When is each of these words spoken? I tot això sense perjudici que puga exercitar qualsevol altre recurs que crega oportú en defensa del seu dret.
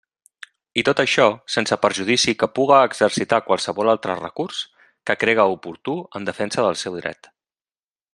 I 0.81 0.83
tot 0.87 1.01
això 1.01 1.25
sense 1.55 1.77
perjudici 1.83 2.33
que 2.43 2.49
puga 2.59 2.79
exercitar 2.87 3.39
qualsevol 3.49 3.91
altre 3.93 4.15
recurs 4.23 4.63
que 5.11 5.17
crega 5.25 5.47
oportú 5.57 5.95
en 6.21 6.27
defensa 6.31 6.65
del 6.71 6.81
seu 6.87 6.99
dret. 7.03 7.31